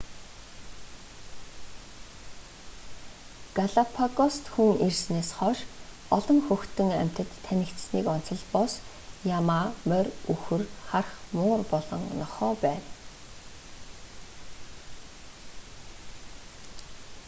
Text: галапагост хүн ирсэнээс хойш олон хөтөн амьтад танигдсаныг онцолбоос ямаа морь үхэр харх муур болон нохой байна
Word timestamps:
галапагост 3.57 4.45
хүн 4.53 4.73
ирсэнээс 4.87 5.29
хойш 5.39 5.59
олон 6.17 6.37
хөтөн 6.47 6.89
амьтад 7.01 7.29
танигдсаныг 7.45 8.05
онцолбоос 8.15 8.73
ямаа 9.39 9.65
морь 9.89 10.09
үхэр 10.33 10.61
харх 10.89 11.11
муур 11.35 11.61
болон 11.73 12.01
нохой 12.21 12.53
байна 12.65 12.87